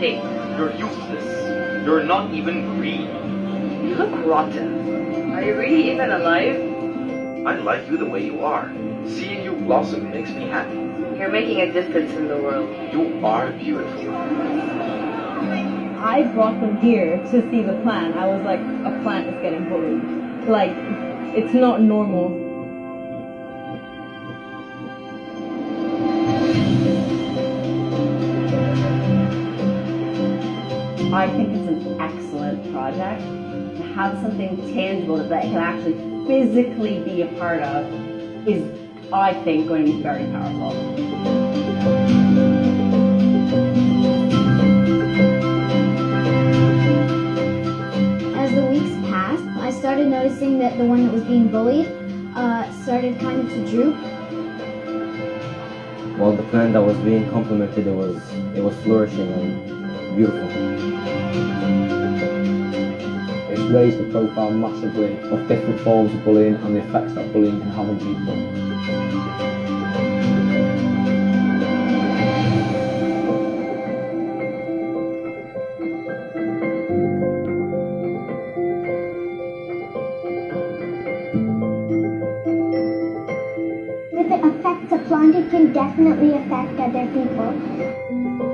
[0.00, 1.84] You're useless.
[1.84, 3.02] You're not even green.
[3.86, 5.34] You look rotten.
[5.34, 6.56] Are you really even alive?
[7.46, 8.72] I like you the way you are.
[9.06, 10.76] Seeing you blossom makes me happy.
[11.18, 12.70] You're making a difference in the world.
[12.94, 14.14] You are beautiful.
[16.00, 18.16] I brought them here to see the plant.
[18.16, 20.48] I was like, a plant is getting bullied.
[20.48, 20.72] Like,
[21.36, 22.49] it's not normal.
[31.12, 33.20] I think it's an excellent project.
[33.20, 37.84] To have something tangible that they can actually physically be a part of
[38.46, 38.62] is,
[39.12, 40.70] I think, going to be very powerful.
[48.36, 51.88] As the weeks passed, I started noticing that the one that was being bullied
[52.36, 53.96] uh, started kind of to droop.
[56.18, 58.22] While the plant that was being complimented, it was
[58.54, 59.79] it was flourishing and
[60.16, 60.48] beautiful.
[63.50, 67.60] It's raised the profile massively of different forms of bullying and the effects that bullying
[67.60, 68.70] can have on people.
[84.42, 88.49] Affects a plant, it can definitely affect other people.